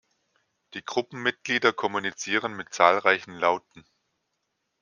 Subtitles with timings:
[0.73, 3.85] Die Gruppenmitglieder kommunizieren mit zahlreichen Lauten.